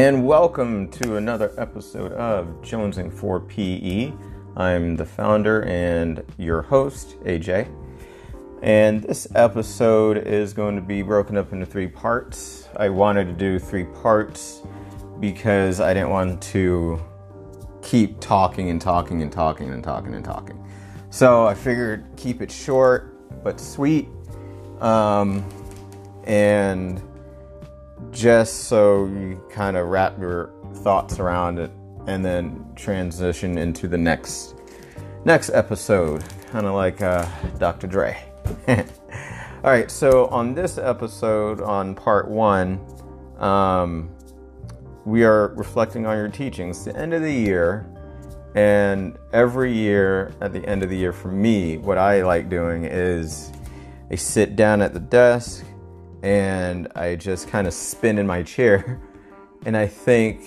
[0.00, 4.10] and welcome to another episode of Jonesing for PE.
[4.56, 7.70] I'm the founder and your host, AJ.
[8.62, 12.66] And this episode is going to be broken up into three parts.
[12.78, 14.62] I wanted to do three parts
[15.20, 16.98] because I didn't want to
[17.82, 20.66] keep talking and talking and talking and talking and talking.
[21.10, 24.08] So I figured keep it short but sweet.
[24.80, 25.46] Um,
[26.24, 27.02] and
[28.10, 31.70] just so you kind of wrap your thoughts around it
[32.06, 34.54] and then transition into the next
[35.24, 37.26] next episode kind of like uh,
[37.58, 38.16] dr dre.
[38.68, 42.80] All right so on this episode on part one
[43.38, 44.10] um,
[45.04, 47.86] we are reflecting on your teachings the end of the year.
[48.54, 52.84] And every year at the end of the year for me what i like doing
[52.84, 53.52] is
[54.10, 55.64] i sit down at the desk
[56.22, 59.00] and I just kind of spin in my chair
[59.66, 60.42] and I think,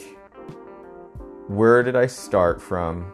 [1.48, 3.14] where did I start from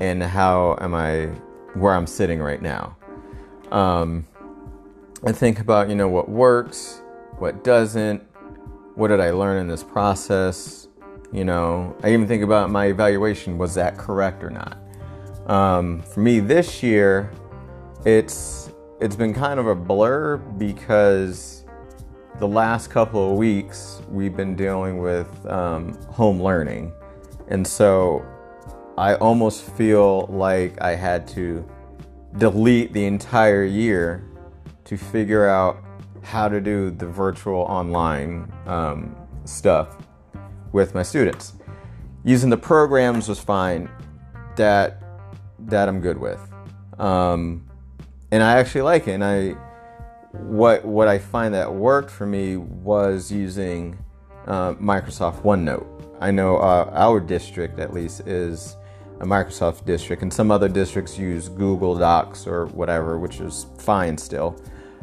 [0.00, 1.26] and how am I
[1.74, 2.96] where I'm sitting right now?
[3.70, 4.24] Um,
[5.26, 7.02] I think about, you know, what works,
[7.38, 8.22] what doesn't,
[8.94, 10.88] what did I learn in this process?
[11.32, 14.78] You know, I even think about my evaluation was that correct or not?
[15.50, 17.30] Um, for me this year,
[18.04, 18.70] it's
[19.04, 21.66] it's been kind of a blur because
[22.38, 26.90] the last couple of weeks we've been dealing with um, home learning.
[27.48, 28.24] And so
[28.96, 31.68] I almost feel like I had to
[32.38, 34.24] delete the entire year
[34.86, 35.84] to figure out
[36.22, 39.98] how to do the virtual online um, stuff
[40.72, 41.52] with my students.
[42.24, 43.90] Using the programs was fine.
[44.56, 45.02] That
[45.58, 46.40] that I'm good with.
[46.98, 47.68] Um,
[48.34, 49.12] and I actually like it.
[49.12, 49.50] And I
[50.32, 53.96] what what I find that worked for me was using
[54.48, 55.86] uh, Microsoft OneNote.
[56.20, 58.76] I know uh, our district at least is
[59.20, 64.18] a Microsoft district, and some other districts use Google Docs or whatever, which is fine
[64.18, 64.60] still.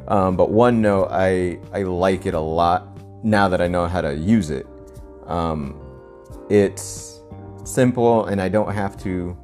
[0.10, 4.14] Um, but OneNote, I I like it a lot now that I know how to
[4.14, 4.68] use it.
[5.28, 5.80] Um,
[6.50, 7.22] it's
[7.64, 9.38] simple, and I don't have to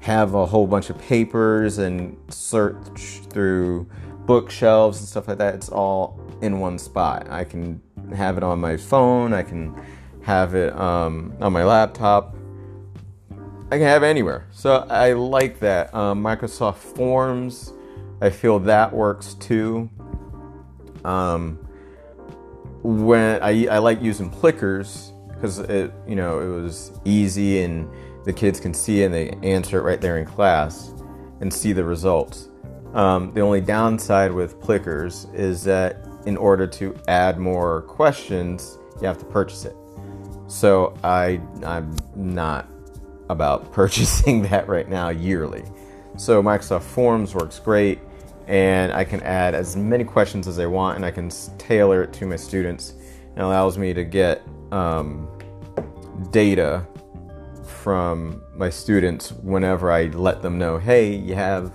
[0.00, 3.88] have a whole bunch of papers and search through
[4.26, 5.54] bookshelves and stuff like that.
[5.54, 7.28] It's all in one spot.
[7.30, 7.80] I can
[8.14, 9.32] have it on my phone.
[9.32, 9.74] I can
[10.22, 12.34] have it um, on my laptop.
[13.72, 14.46] I can have it anywhere.
[14.50, 15.94] So I like that.
[15.94, 17.72] Um, Microsoft Forms,
[18.20, 19.90] I feel that works too.
[21.04, 21.56] Um,
[22.82, 27.88] when I, I like using Plickers because it you know it was easy and
[28.24, 30.92] the kids can see and they answer it right there in class
[31.40, 32.48] and see the results.
[32.94, 39.06] Um, the only downside with Plickers is that in order to add more questions, you
[39.06, 39.76] have to purchase it.
[40.48, 42.68] So I I'm not
[43.28, 45.64] about purchasing that right now yearly.
[46.16, 48.00] So Microsoft Forms works great,
[48.46, 52.12] and I can add as many questions as I want, and I can tailor it
[52.14, 52.94] to my students.
[53.36, 54.42] It allows me to get
[54.72, 55.28] um,
[56.30, 56.86] data
[57.80, 61.72] from my students whenever I let them know, hey, you have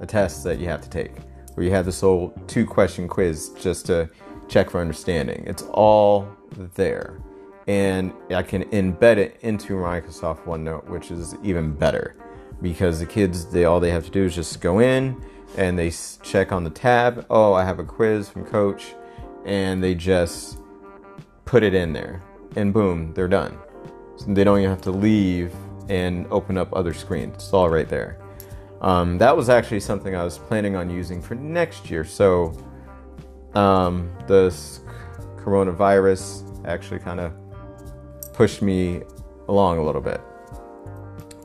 [0.00, 1.12] a test that you have to take,
[1.56, 4.08] or you have this whole two question quiz just to
[4.48, 5.44] check for understanding.
[5.46, 6.28] It's all
[6.74, 7.20] there.
[7.66, 12.16] And I can embed it into Microsoft OneNote, which is even better
[12.62, 15.22] because the kids, they all they have to do is just go in
[15.56, 15.92] and they
[16.22, 17.26] check on the tab.
[17.28, 18.94] Oh, I have a quiz from coach,
[19.44, 20.58] and they just
[21.44, 22.22] put it in there,
[22.56, 23.58] and boom, they're done.
[24.16, 25.54] So they don't even have to leave
[25.88, 27.34] and open up other screens.
[27.34, 28.18] It's all right there.
[28.80, 32.04] Um, that was actually something I was planning on using for next year.
[32.04, 32.56] So
[33.54, 34.80] um, this
[35.36, 37.32] coronavirus actually kind of
[38.34, 39.02] pushed me
[39.48, 40.20] along a little bit.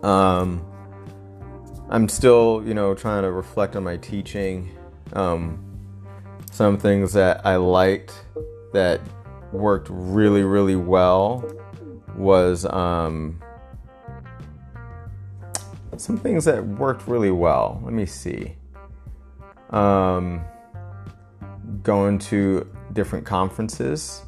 [0.03, 0.65] Um,
[1.89, 4.71] I'm still, you know, trying to reflect on my teaching.
[5.13, 5.63] Um,
[6.51, 8.13] some things that I liked
[8.73, 8.99] that
[9.51, 11.45] worked really, really well
[12.15, 13.41] was um,
[15.97, 17.81] some things that worked really well.
[17.83, 18.55] Let me see.
[19.69, 20.43] Um,
[21.83, 24.23] going to different conferences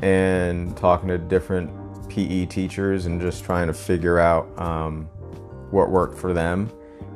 [0.00, 1.70] and talking to different
[2.08, 5.06] PE teachers and just trying to figure out um,
[5.70, 6.70] what worked for them.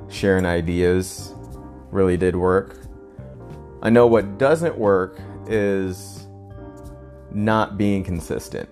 [0.08, 1.34] Sharing ideas
[1.90, 2.80] really did work.
[3.82, 6.26] I know what doesn't work is
[7.30, 8.68] not being consistent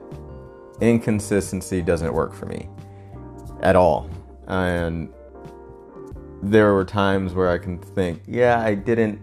[0.80, 2.68] inconsistency doesn't work for me
[3.62, 4.10] at all.
[4.46, 5.08] And
[6.42, 9.20] there were times where I can think, yeah, I didn't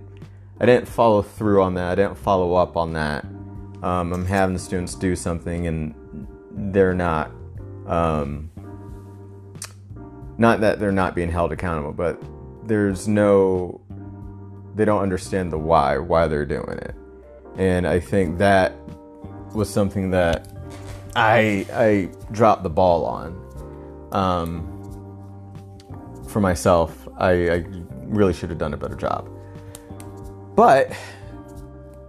[0.59, 1.91] I didn't follow through on that.
[1.91, 3.25] I didn't follow up on that.
[3.83, 5.93] um, I'm having the students do something and
[6.73, 7.31] they're not,
[7.85, 8.49] um,
[10.37, 12.21] not that they're not being held accountable, but
[12.65, 13.81] there's no,
[14.73, 16.95] they don't understand the why, why they're doing it.
[17.57, 18.73] And I think that
[19.53, 20.47] was something that
[21.15, 23.39] I, I dropped the ball on.
[24.11, 24.69] Um,
[26.27, 27.65] for myself, I, I
[28.05, 29.29] really should have done a better job.
[30.55, 30.91] But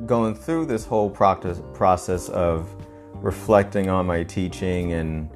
[0.06, 2.69] going through this whole process process of
[3.15, 5.31] reflecting on my teaching and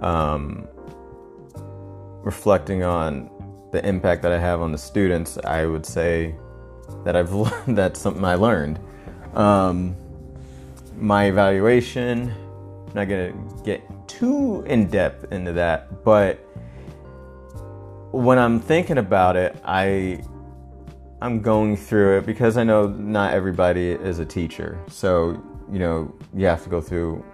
[0.00, 0.68] um,
[2.22, 3.30] reflecting on
[3.72, 6.34] the impact that I have on the students, I would say
[7.04, 7.30] that I've
[7.74, 8.78] that's something I learned.
[9.34, 9.96] Um,
[10.96, 12.34] my evaluation,
[12.92, 13.32] I'm not gonna
[13.64, 16.46] get too in depth into that, but
[18.10, 20.22] when I'm thinking about it, I
[21.22, 24.78] I'm going through it because I know not everybody is a teacher.
[24.88, 27.24] So, you know, you have to go through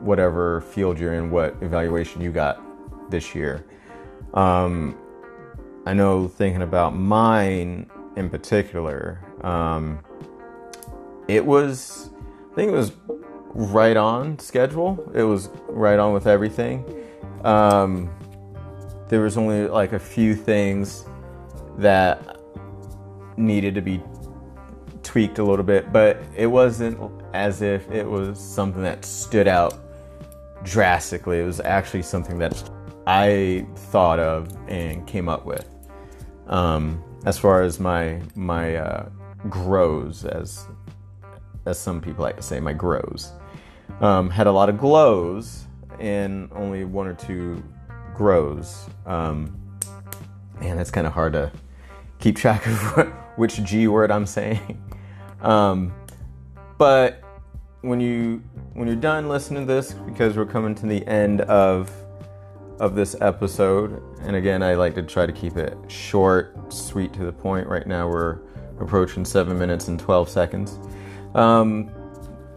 [0.00, 2.60] whatever field you're in, what evaluation you got
[3.10, 3.64] this year.
[4.34, 4.98] Um,
[5.86, 10.00] I know thinking about mine in particular, um,
[11.28, 12.10] it was,
[12.50, 12.92] I think it was
[13.54, 15.10] right on schedule.
[15.14, 16.84] It was right on with everything.
[17.44, 18.10] Um,
[19.08, 21.04] there was only like a few things
[21.78, 22.38] that
[23.36, 24.02] needed to be
[25.02, 26.98] tweaked a little bit, but it wasn't
[27.34, 29.74] as if it was something that stood out
[30.64, 31.40] drastically.
[31.40, 32.70] It was actually something that
[33.06, 35.68] I thought of and came up with.
[36.46, 39.08] Um, as far as my my uh,
[39.48, 40.66] grows, as
[41.66, 43.32] as some people like to say, my grows
[44.02, 45.66] um, had a lot of glows
[45.98, 47.62] and only one or two
[48.14, 48.86] grows.
[49.06, 49.56] Um,
[50.60, 51.52] man, that's kind of hard to
[52.18, 53.06] keep track of
[53.36, 54.82] which G word I'm saying.
[55.40, 55.92] Um,
[56.78, 57.20] but
[57.80, 58.44] when you
[58.74, 61.90] when you're done listening to this, because we're coming to the end of
[62.78, 67.24] of this episode, and again, I like to try to keep it short, sweet, to
[67.24, 67.66] the point.
[67.66, 68.38] Right now, we're
[68.78, 70.78] approaching seven minutes and twelve seconds.
[71.34, 71.90] Um,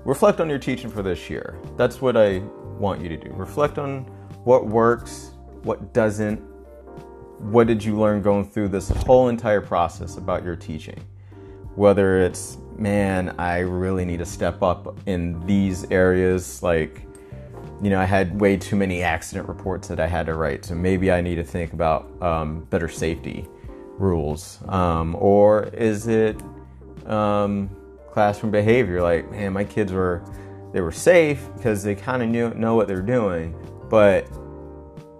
[0.05, 1.59] reflect on your teaching for this year.
[1.75, 2.37] That's what I
[2.79, 3.31] want you to do.
[3.33, 4.03] Reflect on
[4.43, 5.31] what works,
[5.63, 6.37] what doesn't,
[7.39, 11.03] what did you learn going through this whole entire process about your teaching?
[11.75, 17.01] Whether it's, man, I really need to step up in these areas, like,
[17.81, 20.75] you know, I had way too many accident reports that I had to write, so
[20.75, 23.47] maybe I need to think about um, better safety
[23.97, 24.59] rules.
[24.69, 26.41] Um, or is it
[27.05, 27.69] um,
[28.15, 29.01] classroom behavior?
[29.01, 30.23] Like, man, my kids were
[30.71, 33.53] they were safe because they kind of knew know what they're doing,
[33.89, 34.25] but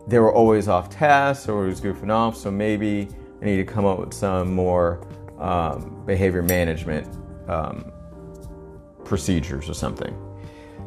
[0.08, 2.38] they were always off task or was goofing off.
[2.38, 3.10] So maybe
[3.42, 5.06] I need to come up with some more
[5.40, 7.06] um, behavior management
[7.50, 7.92] um,
[9.04, 10.16] procedures or something.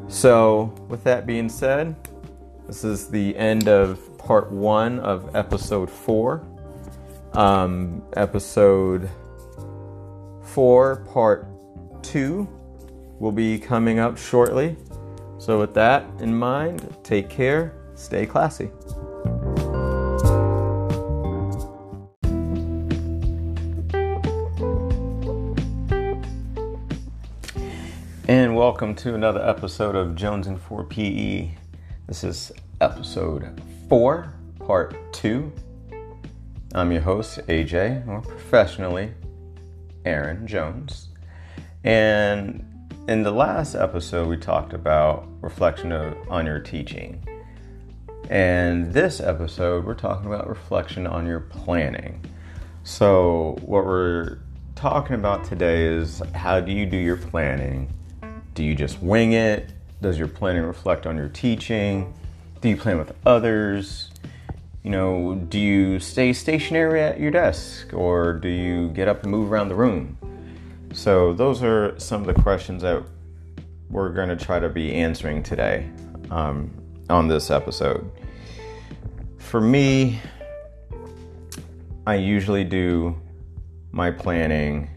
[0.08, 1.94] So, with that being said,
[2.66, 6.42] this is the end of part one of episode four.
[7.34, 9.10] Um, episode
[10.42, 11.46] four, part
[12.08, 12.48] two,
[13.18, 14.74] will be coming up shortly.
[15.36, 18.70] So, with that in mind, take care, stay classy.
[28.26, 31.50] And welcome to another episode of Jonesing for PE.
[32.06, 35.52] This is episode four, part two.
[36.74, 39.12] I'm your host, AJ, or professionally,
[40.06, 41.07] Aaron Jones.
[41.84, 42.64] And
[43.08, 47.26] in the last episode, we talked about reflection of, on your teaching.
[48.28, 52.24] And this episode, we're talking about reflection on your planning.
[52.84, 54.38] So, what we're
[54.74, 57.92] talking about today is how do you do your planning?
[58.54, 59.72] Do you just wing it?
[60.02, 62.12] Does your planning reflect on your teaching?
[62.60, 64.10] Do you plan with others?
[64.82, 69.30] You know, do you stay stationary at your desk or do you get up and
[69.30, 70.18] move around the room?
[70.92, 73.02] So, those are some of the questions that
[73.90, 75.88] we're going to try to be answering today
[76.30, 76.70] um,
[77.08, 78.10] on this episode.
[79.38, 80.20] For me,
[82.06, 83.20] I usually do
[83.92, 84.90] my planning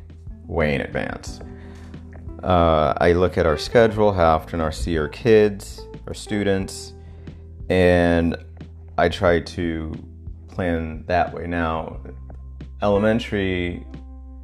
[0.46, 1.40] way in advance.
[2.44, 6.94] Uh, I look at our schedule, how often I see our kids, our students,
[7.70, 8.36] and
[8.98, 9.92] I try to
[10.48, 11.48] plan that way.
[11.48, 12.00] Now,
[12.82, 13.86] elementary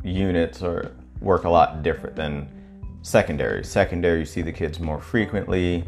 [0.04, 2.50] units are work a lot different than
[3.02, 3.64] secondary.
[3.64, 5.84] Secondary, you see the kids more frequently.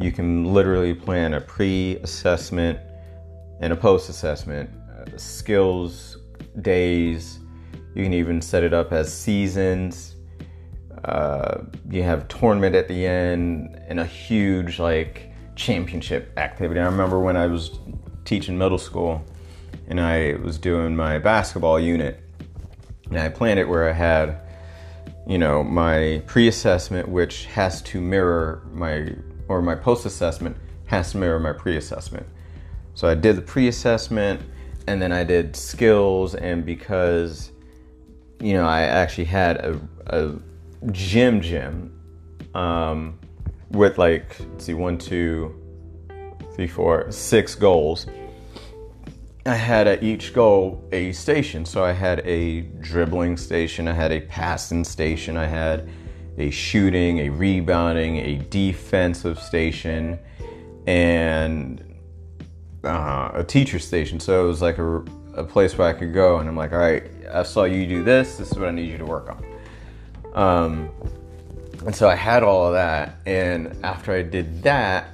[0.00, 2.78] You can literally plan a pre-assessment
[3.60, 6.18] and a post-assessment, uh, skills
[6.62, 7.38] days.
[7.94, 10.14] You can even set it up as seasons
[11.04, 16.80] uh, you have tournament at the end and a huge like championship activity.
[16.80, 17.78] I remember when I was
[18.24, 19.22] teaching middle school
[19.88, 22.20] and I was doing my basketball unit
[23.10, 24.40] and I planned it where I had
[25.26, 29.08] you know my pre-assessment which has to mirror my
[29.48, 32.26] or my post-assessment has to mirror my pre-assessment.
[32.94, 34.40] So I did the pre-assessment
[34.86, 37.50] and then I did skills and because
[38.40, 40.34] you know I actually had a, a
[40.92, 41.98] gym gym
[42.54, 43.18] um,
[43.70, 45.54] with like let's see one two
[46.54, 48.06] three four six goals
[49.46, 54.12] i had at each goal a station so i had a dribbling station i had
[54.12, 55.88] a passing station i had
[56.38, 60.18] a shooting a rebounding a defensive station
[60.86, 61.82] and
[62.84, 64.96] uh, a teacher station so it was like a,
[65.34, 68.02] a place where i could go and i'm like all right i saw you do
[68.02, 69.44] this this is what i need you to work on
[70.34, 70.90] um,
[71.86, 73.16] and so I had all of that.
[73.26, 75.10] And after I did that,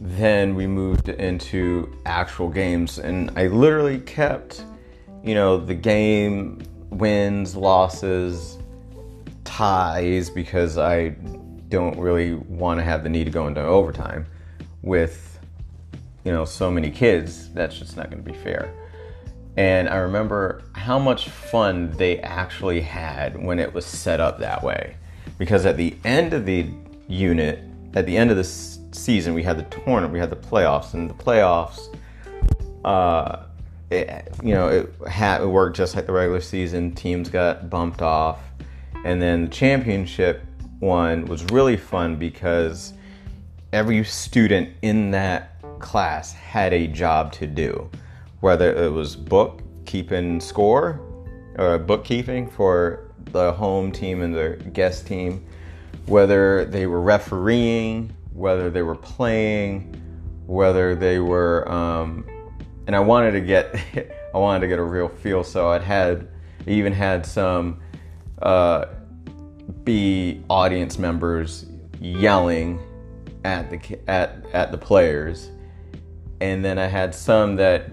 [0.00, 2.98] then we moved into actual games.
[2.98, 4.64] And I literally kept,
[5.22, 8.58] you know, the game wins, losses,
[9.44, 11.10] ties, because I
[11.68, 14.26] don't really want to have the need to go into overtime
[14.82, 15.38] with,
[16.24, 17.52] you know, so many kids.
[17.52, 18.72] That's just not going to be fair.
[19.56, 24.62] And I remember how much fun they actually had when it was set up that
[24.62, 24.96] way.
[25.38, 26.68] Because at the end of the
[27.08, 27.62] unit,
[27.94, 28.44] at the end of the
[28.94, 31.94] season, we had the tournament, we had the playoffs, and the playoffs,
[32.84, 33.44] uh,
[33.90, 36.94] it, you know, it, had, it worked just like the regular season.
[36.94, 38.40] Teams got bumped off.
[39.04, 40.42] And then the championship
[40.80, 42.94] one was really fun because
[43.72, 47.90] every student in that class had a job to do
[48.44, 51.00] whether it was bookkeeping score
[51.56, 55.42] or bookkeeping for the home team and the guest team,
[56.04, 59.94] whether they were refereeing, whether they were playing,
[60.46, 62.26] whether they were, um,
[62.86, 63.74] and I wanted to get,
[64.34, 65.42] I wanted to get a real feel.
[65.42, 66.28] So I'd had,
[66.66, 67.80] I even had some
[68.42, 68.86] uh,
[69.84, 71.66] be audience members
[72.00, 72.80] yelling
[73.44, 75.50] at the at at the players,
[76.40, 77.90] and then I had some that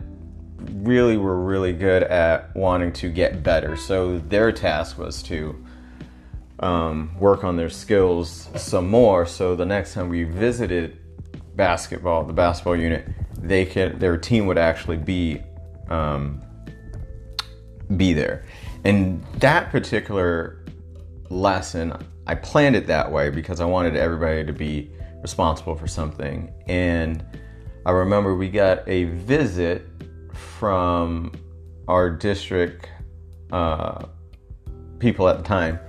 [0.74, 3.76] really were really good at wanting to get better.
[3.76, 5.56] So their task was to
[6.62, 9.26] um, work on their skills some more.
[9.26, 10.98] So the next time we visited
[11.56, 15.42] basketball, the basketball unit, they could their team would actually be
[15.90, 16.42] um,
[17.98, 18.46] be there.
[18.84, 20.64] And that particular
[21.30, 21.94] lesson,
[22.28, 24.92] I planned it that way because I wanted everybody to be
[25.22, 26.52] responsible for something.
[26.68, 27.24] And
[27.86, 29.88] I remember we got a visit
[30.34, 31.32] from
[31.88, 32.90] our district
[33.52, 34.06] uh,
[35.00, 35.80] people at the time,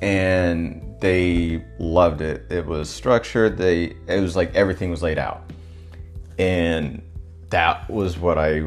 [0.00, 2.46] and they loved it.
[2.50, 3.56] It was structured.
[3.56, 5.50] They it was like everything was laid out,
[6.38, 7.02] and
[7.50, 8.62] that was what I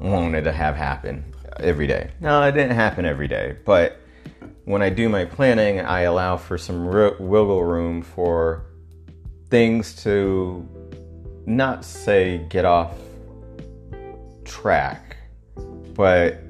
[0.00, 1.24] wanted to have happen
[1.58, 2.10] every day.
[2.20, 4.00] No, it didn't happen every day, but
[4.64, 8.66] when I do my planning, I allow for some wiggle room for
[9.48, 10.68] things to
[11.46, 12.94] not say get off
[14.44, 15.16] track,
[15.94, 16.42] but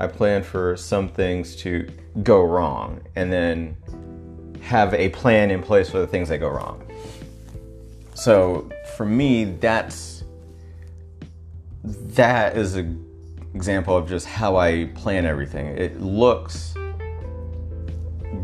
[0.00, 1.88] I plan for some things to
[2.22, 3.76] go wrong and then
[4.60, 6.86] have a plan in place for the things that go wrong.
[8.14, 10.24] So for me, that's
[11.84, 13.04] that is an
[13.54, 15.66] example of just how I plan everything.
[15.66, 16.74] It looks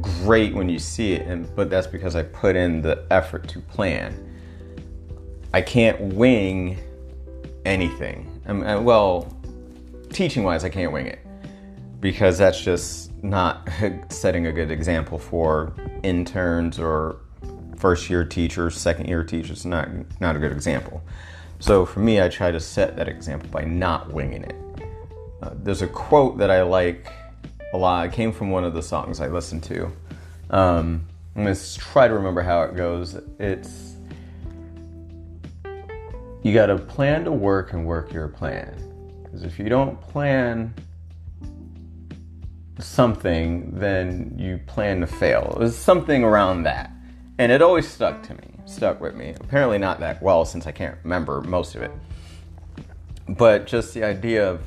[0.00, 3.60] great when you see it, and but that's because I put in the effort to
[3.60, 4.24] plan.
[5.54, 6.78] I can't wing
[7.64, 8.42] anything.
[8.46, 9.34] I'm, uh, well,
[10.10, 11.20] teaching wise, I can't wing it
[12.00, 13.68] because that's just not
[14.10, 17.16] setting a good example for interns or
[17.76, 19.64] first year teachers, second year teachers.
[19.64, 19.88] Not
[20.20, 21.02] not a good example.
[21.60, 24.56] So for me, I try to set that example by not winging it.
[25.42, 27.08] Uh, there's a quote that I like
[27.72, 28.06] a lot.
[28.06, 29.86] It came from one of the songs I listened to.
[30.50, 33.16] Um, I'm gonna try to remember how it goes.
[33.38, 33.96] It's
[36.42, 38.74] you got to plan to work and work your plan.
[39.22, 40.72] Because if you don't plan
[42.78, 45.52] something, then you plan to fail.
[45.56, 46.90] It was something around that.
[47.38, 49.34] And it always stuck to me, stuck with me.
[49.40, 51.92] Apparently, not that well since I can't remember most of it.
[53.28, 54.60] But just the idea of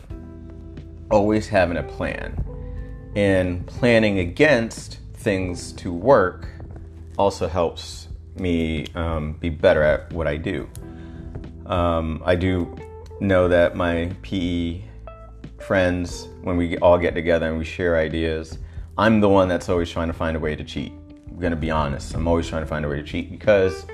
[1.09, 2.43] always having a plan
[3.15, 6.47] and planning against things to work
[7.17, 10.69] also helps me um, be better at what I do.
[11.65, 12.75] Um, I do
[13.19, 14.81] know that my PE
[15.59, 18.57] friends, when we all get together and we share ideas,
[18.97, 20.93] I'm the one that's always trying to find a way to cheat
[21.31, 22.13] I'm gonna be honest.
[22.13, 23.85] I'm always trying to find a way to cheat because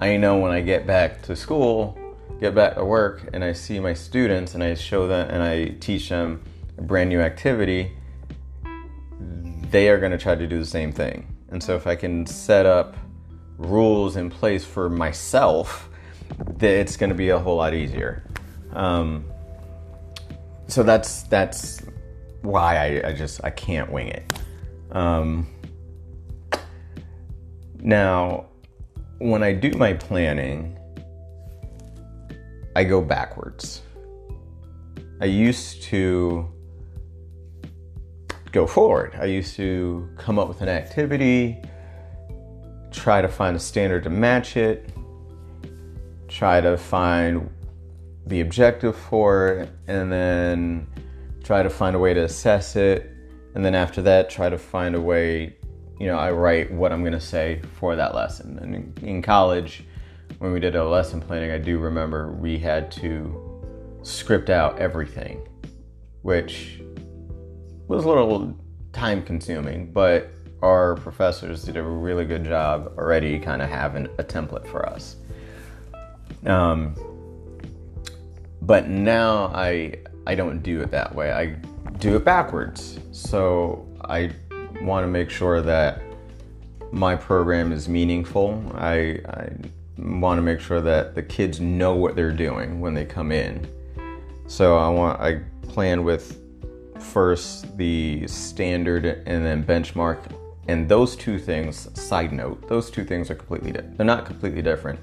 [0.00, 1.98] I know when I get back to school,
[2.40, 5.76] get back to work, and I see my students and I show them and I
[5.80, 6.42] teach them
[6.76, 7.96] a brand new activity,
[9.70, 11.26] they are gonna try to do the same thing.
[11.48, 12.96] And so if I can set up
[13.56, 15.88] rules in place for myself,
[16.60, 18.24] it's gonna be a whole lot easier.
[18.72, 19.24] Um,
[20.66, 21.82] so that's that's
[22.42, 24.32] why I, I just I can't wing it.
[24.92, 25.48] Um,
[27.80, 28.46] now,
[29.18, 30.78] when I do my planning,
[32.76, 33.82] I go backwards.
[35.20, 36.50] I used to
[38.52, 39.16] go forward.
[39.20, 41.62] I used to come up with an activity,
[42.90, 44.90] try to find a standard to match it,
[46.28, 47.50] try to find
[48.26, 50.86] the objective for it, and then
[51.42, 53.10] try to find a way to assess it.
[53.54, 55.56] And then after that, try to find a way,
[56.00, 58.58] you know, I write what I'm going to say for that lesson.
[58.58, 59.84] And in, college,
[60.38, 63.62] when we did a lesson planning, I do remember we had to
[64.02, 65.46] script out everything,
[66.22, 66.80] which
[67.86, 68.58] was a little
[68.92, 70.30] time consuming, but
[70.62, 75.16] our professors did a really good job already kind of having a template for us.
[76.46, 76.96] Um,
[78.66, 81.32] but now I I don't do it that way.
[81.32, 81.56] I
[81.98, 82.98] do it backwards.
[83.12, 84.30] So I
[84.80, 86.02] want to make sure that
[86.92, 88.64] my program is meaningful.
[88.74, 89.50] I, I
[89.98, 93.68] want to make sure that the kids know what they're doing when they come in.
[94.46, 96.40] So I want I plan with
[97.00, 100.32] first the standard and then benchmark
[100.68, 104.62] and those two things side note those two things are completely different they're not completely
[104.62, 104.98] different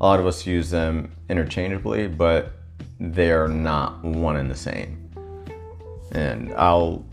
[0.00, 2.52] a lot of us use them interchangeably but
[2.98, 5.00] they're not one and the same.
[6.12, 7.04] And I'll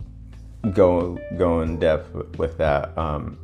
[0.74, 3.38] go go in depth with that um,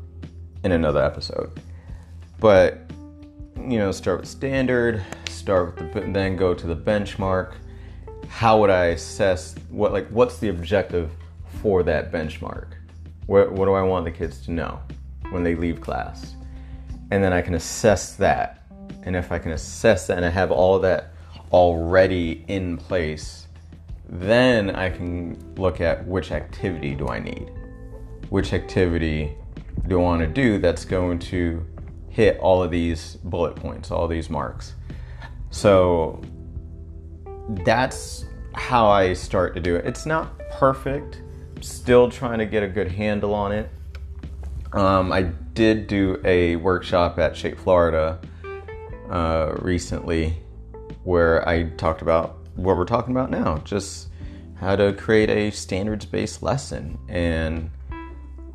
[0.63, 1.59] in another episode.
[2.39, 2.79] But
[3.57, 7.55] you know, start with standard, start with the then go to the benchmark.
[8.29, 11.11] How would I assess what like what's the objective
[11.61, 12.73] for that benchmark?
[13.25, 14.79] What what do I want the kids to know
[15.31, 16.35] when they leave class?
[17.09, 18.63] And then I can assess that.
[19.03, 21.13] And if I can assess that and I have all that
[21.51, 23.47] already in place,
[24.09, 27.51] then I can look at which activity do I need?
[28.29, 29.35] Which activity
[29.87, 31.65] do I want to do that's going to
[32.09, 34.73] hit all of these bullet points, all these marks?
[35.49, 36.21] So
[37.63, 39.85] that's how I start to do it.
[39.85, 41.21] It's not perfect,
[41.61, 43.69] still trying to get a good handle on it.
[44.73, 48.19] Um, I did do a workshop at Shape Florida
[49.09, 50.37] uh, recently
[51.07, 54.09] where I talked about what we're talking about now just
[54.55, 56.99] how to create a standards based lesson.
[57.07, 57.71] And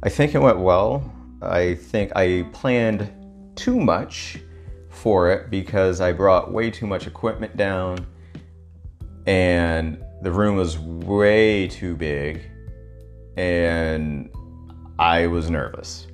[0.03, 1.11] I think it went well.
[1.41, 3.11] I think I planned
[3.57, 4.39] too much
[4.91, 8.07] for it because I brought way too much equipment down
[9.27, 12.43] and the room was way too big
[13.39, 14.29] and
[14.99, 16.07] I was nervous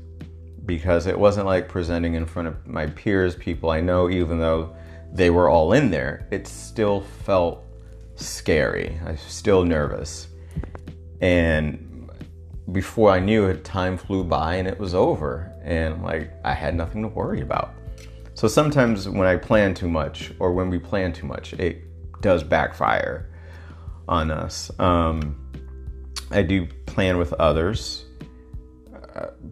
[0.67, 4.77] because it wasn't like presenting in front of my peers, people I know, even though
[5.13, 7.65] they were all in there, it still felt
[8.17, 8.99] scary.
[9.05, 10.29] I was still nervous.
[11.21, 12.11] And
[12.73, 15.53] before I knew it, time flew by and it was over.
[15.63, 17.75] And like I had nothing to worry about.
[18.35, 21.83] So sometimes when I plan too much or when we plan too much, it
[22.21, 23.31] does backfire
[24.07, 24.71] on us.
[24.79, 25.37] Um,
[26.31, 28.05] I do plan with others,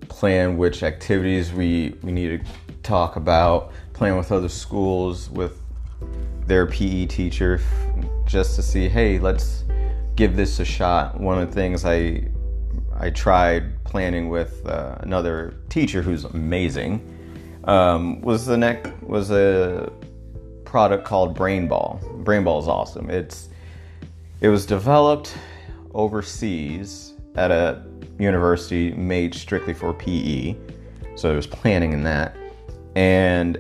[0.08, 2.50] plan which activities we, we need to
[2.82, 5.60] talk about, playing with other schools with
[6.46, 7.60] their PE teacher
[8.26, 9.64] just to see, hey, let's
[10.14, 11.20] give this a shot.
[11.20, 12.28] One of the things I
[12.98, 17.00] I tried planning with uh, another teacher who's amazing
[17.64, 19.92] um, was the neck was a
[20.64, 22.00] product called Brain Ball.
[22.24, 23.10] Brain Ball is awesome.
[23.10, 23.48] It's
[24.40, 25.36] it was developed
[25.94, 27.85] overseas at a
[28.18, 30.56] university made strictly for PE,
[31.16, 32.36] so there was planning in that,
[32.94, 33.58] and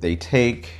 [0.00, 0.70] they take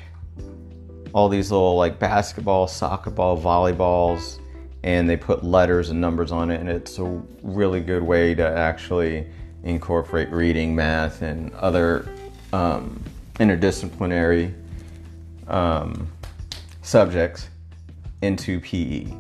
[1.13, 4.39] all these little like basketball, soccer ball, volleyballs,
[4.83, 8.47] and they put letters and numbers on it, and it's a really good way to
[8.47, 9.27] actually
[9.63, 12.09] incorporate reading, math, and other
[12.53, 13.03] um,
[13.35, 14.55] interdisciplinary
[15.49, 16.09] um,
[16.83, 17.49] subjects
[18.23, 19.20] into PE.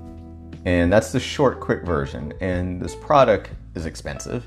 [0.64, 2.32] And that's the short, quick version.
[2.40, 4.46] And this product is expensive,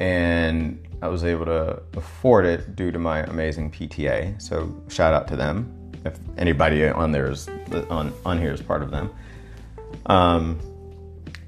[0.00, 4.40] and I was able to afford it due to my amazing PTA.
[4.40, 7.48] So shout out to them if anybody on there is
[7.90, 9.10] on on here is part of them.
[10.06, 10.60] Um,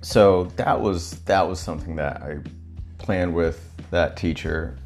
[0.01, 2.38] so that was that was something that I
[2.99, 4.77] planned with that teacher,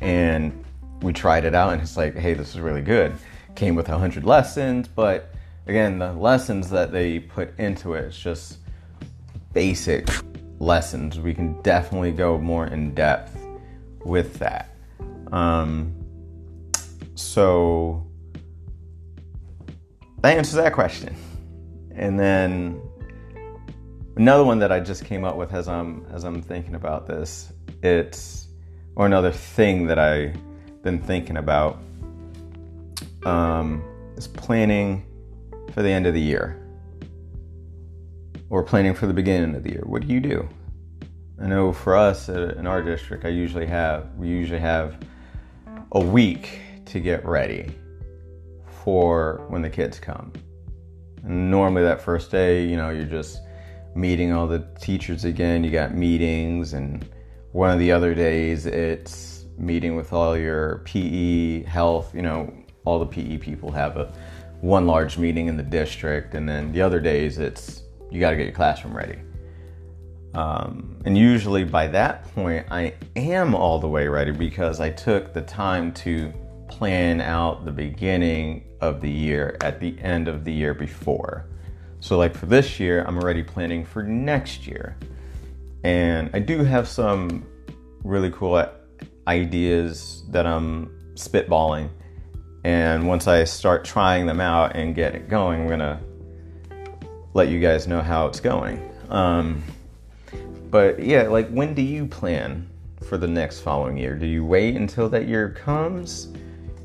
[0.00, 0.64] and
[1.02, 3.12] we tried it out, and it's like, hey, this is really good.
[3.54, 5.31] Came with a 100 lessons, but
[5.66, 8.58] again, the lessons that they put into it, it's just
[9.52, 10.08] basic
[10.58, 11.20] lessons.
[11.20, 13.36] We can definitely go more in depth
[14.04, 14.74] with that.
[15.30, 15.94] Um,
[17.14, 18.06] so
[20.20, 21.16] that answers that question.
[21.94, 22.80] And then
[24.16, 27.52] another one that I just came up with as I'm as I'm thinking about this,
[27.82, 28.48] it's
[28.96, 30.36] or another thing that I've
[30.82, 31.78] been thinking about
[33.24, 33.82] um,
[34.16, 35.04] is planning
[35.72, 36.58] for the end of the year
[38.50, 39.82] or planning for the beginning of the year.
[39.84, 40.48] What do you do?
[41.40, 44.98] I know for us in our district, I usually have we usually have
[45.92, 47.74] a week to get ready
[48.84, 50.32] for when the kids come.
[51.24, 53.40] And normally that first day, you know, you're just
[53.94, 55.64] meeting all the teachers again.
[55.64, 57.08] You got meetings, and
[57.52, 62.14] one of the other days it's meeting with all your PE, health.
[62.14, 62.52] You know,
[62.84, 64.12] all the PE people have a
[64.62, 68.36] one large meeting in the district, and then the other days it's you got to
[68.36, 69.18] get your classroom ready.
[70.34, 75.34] Um, and usually by that point, I am all the way ready because I took
[75.34, 76.32] the time to
[76.68, 81.46] plan out the beginning of the year at the end of the year before.
[82.00, 84.96] So, like for this year, I'm already planning for next year.
[85.84, 87.44] And I do have some
[88.04, 88.64] really cool
[89.26, 91.90] ideas that I'm spitballing.
[92.64, 96.00] And once I start trying them out and get it going, I'm gonna
[97.34, 98.90] let you guys know how it's going.
[99.08, 99.62] Um,
[100.70, 102.68] but yeah, like when do you plan
[103.02, 104.14] for the next following year?
[104.14, 106.32] Do you wait until that year comes?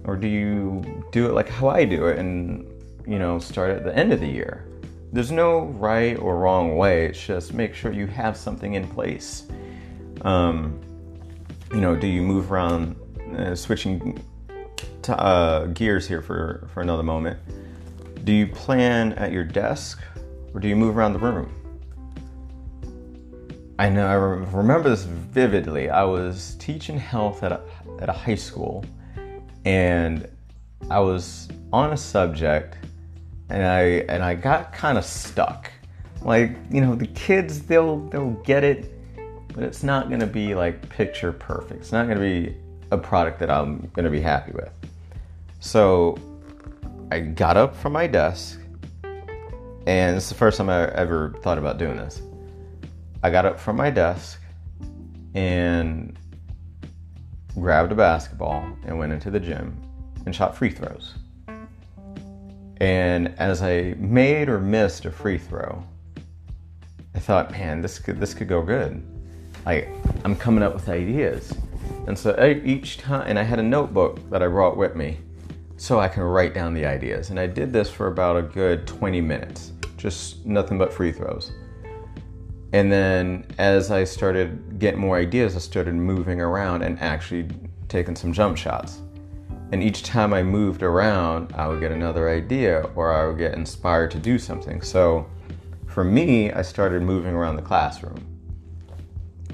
[0.04, 2.66] Or do you do it like how I do it and,
[3.06, 4.66] you know, start at the end of the year?
[5.12, 7.06] There's no right or wrong way.
[7.06, 9.48] It's just make sure you have something in place.
[10.22, 10.80] Um,
[11.72, 12.96] you know, do you move around,
[13.38, 14.18] uh, switching
[15.10, 17.40] uh, gears here for, for another moment?
[18.24, 20.02] Do you plan at your desk
[20.54, 21.54] or do you move around the room?
[23.80, 25.90] I know I remember this vividly.
[25.90, 27.62] I was teaching health at a,
[28.00, 28.84] at a high school
[29.66, 30.28] and
[30.90, 32.78] I was on a subject
[33.50, 35.72] and I and I got kind of stuck.
[36.22, 38.92] Like, you know, the kids they'll they'll get it,
[39.54, 41.82] but it's not going to be like picture perfect.
[41.82, 42.58] It's not going to be
[42.92, 44.72] a product that I'm going to be happy with.
[45.60, 46.18] So,
[47.12, 48.60] I got up from my desk
[49.88, 52.22] and it's the first time I ever thought about doing this.
[53.24, 54.42] I got up from my desk
[55.34, 56.20] and
[57.56, 59.82] grabbed a basketball and went into the gym
[60.26, 61.14] and shot free throws.
[62.82, 65.82] And as I made or missed a free throw,
[67.16, 69.02] I thought, man, this could this could go good.
[69.66, 69.88] I
[70.26, 71.56] I'm coming up with ideas.
[72.08, 75.20] And so each time and I had a notebook that I brought with me
[75.78, 77.30] so I can write down the ideas.
[77.30, 79.72] And I did this for about a good 20 minutes.
[79.96, 81.52] Just nothing but free throws.
[82.74, 87.48] And then as I started getting more ideas, I started moving around and actually
[87.88, 89.02] taking some jump shots.
[89.72, 93.54] And each time I moved around, I would get another idea or I would get
[93.54, 94.82] inspired to do something.
[94.82, 95.30] So
[95.88, 98.18] for me, I started moving around the classroom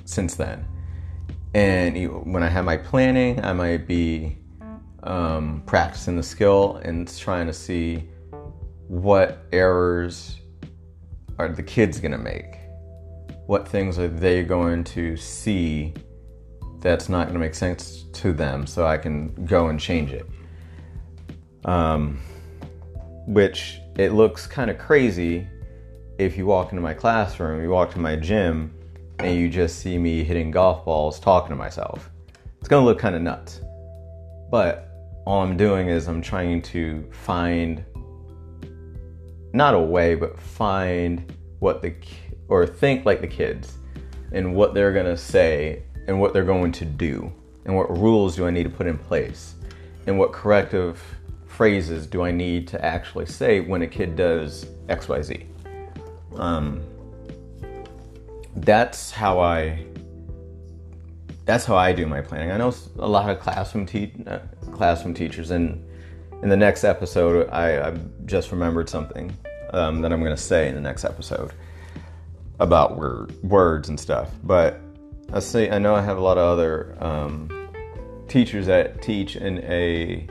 [0.06, 0.66] since then.
[1.54, 4.38] And when I have my planning, I might be
[5.04, 8.10] um, practicing the skill and trying to see
[8.88, 10.39] what errors
[11.38, 12.63] are the kids gonna make
[13.46, 15.94] what things are they going to see
[16.80, 20.26] that's not going to make sense to them so I can go and change it.
[21.66, 22.20] Um,
[23.26, 25.48] which it looks kind of crazy
[26.20, 28.74] if you walk into my classroom, you walk to my gym,
[29.20, 32.10] and you just see me hitting golf balls talking to myself.
[32.60, 33.62] It's going to look kind of nuts.
[34.52, 34.89] But
[35.26, 37.84] all I'm doing is I'm trying to find
[39.54, 41.94] not a way, but find what the
[42.50, 43.78] or think like the kids
[44.32, 47.32] and what they're to say and what they're going to do
[47.66, 49.56] and what rules do I need to put in place
[50.08, 51.02] and what corrective
[51.48, 55.46] phrases do I need to actually say when a kid does XYZ.
[56.36, 56.84] Um,
[58.58, 59.86] that's how I
[61.46, 62.52] that's how I do my planning.
[62.52, 64.40] I know a lot of classroom te- uh,
[64.72, 65.84] classroom teachers, and
[66.42, 69.36] in the next episode, I, I just remembered something
[69.72, 71.52] um, that I'm going to say in the next episode
[72.60, 74.30] about word, words and stuff.
[74.44, 74.80] But
[75.34, 77.50] I see, I know I have a lot of other um,
[78.28, 80.28] teachers that teach in a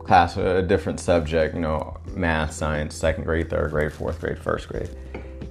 [0.00, 4.68] class, a different subject, you know, math, science, second grade, third grade, fourth grade, first
[4.68, 4.90] grade.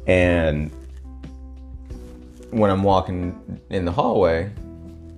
[0.07, 0.71] And
[2.51, 4.51] when I'm walking in the hallway,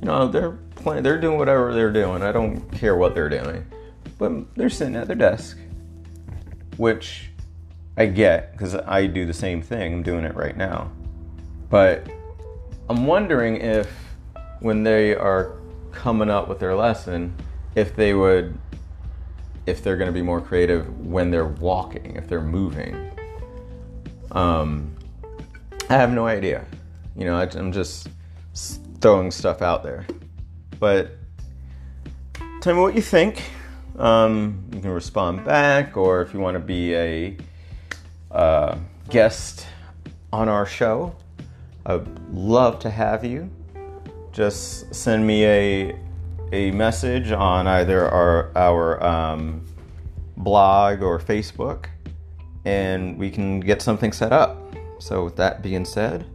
[0.04, 1.02] you know, they're playing.
[1.02, 2.24] They're doing whatever they're doing.
[2.24, 3.66] I don't care what they're doing,
[4.18, 5.58] but they're sitting at their desk,
[6.76, 7.30] which
[7.96, 9.94] I get because I do the same thing.
[9.94, 10.92] I'm doing it right now,
[11.70, 12.06] but
[12.90, 13.90] I'm wondering if
[14.60, 15.56] when they are
[15.94, 17.34] coming up with their lesson,
[17.76, 18.58] if they would,
[19.66, 23.10] if they're going to be more creative when they're walking, if they're moving.
[24.34, 24.94] Um,
[25.90, 26.66] I have no idea.
[27.16, 28.10] You know, I, I'm just
[29.04, 30.08] throwing stuff out there.
[30.80, 31.12] But
[32.62, 33.44] tell me what you think.
[34.00, 37.38] Um, you can respond back, or if you want to be a
[38.32, 38.78] uh,
[39.10, 39.68] guest
[40.32, 41.14] on our show,
[41.86, 43.52] I'd love to have you.
[44.32, 46.00] Just send me a
[46.54, 49.66] a message on either our our um,
[50.38, 51.88] blog or Facebook,
[52.64, 54.58] and we can get something set up.
[55.00, 56.26] So, with that being said,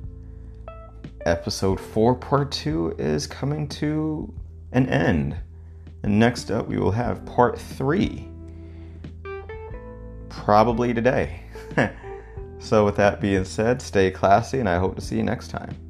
[1.29, 4.33] episode 4, part 2 is coming to
[4.73, 5.37] an end.
[6.03, 8.27] And next up, we will have part 3.
[10.29, 11.43] Probably today.
[12.59, 15.88] so, with that being said, stay classy, and I hope to see you next time.